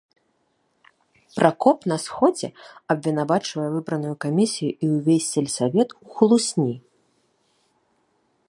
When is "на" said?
1.91-1.97